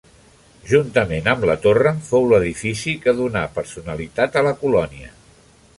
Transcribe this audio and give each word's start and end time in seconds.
Juntament 0.69 1.29
amb 1.33 1.45
la 1.49 1.55
torre 1.65 1.91
fou 2.07 2.25
l'edifici 2.31 2.97
que 3.05 3.17
donà 3.21 3.45
personalitat 3.61 4.41
a 4.43 4.47
la 4.49 4.57
colònia. 4.65 5.17